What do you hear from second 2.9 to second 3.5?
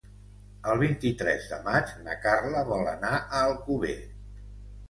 anar a